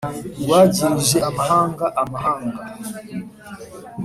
[0.43, 2.61] rwagirije amahanga amahanga